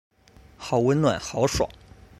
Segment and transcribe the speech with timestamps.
[0.57, 1.69] 好温暖好爽